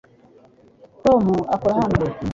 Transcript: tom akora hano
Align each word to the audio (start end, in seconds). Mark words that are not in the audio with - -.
tom 1.05 1.23
akora 1.55 1.73
hano 1.79 2.03